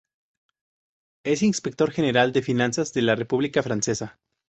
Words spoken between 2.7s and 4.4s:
de la República Francesa.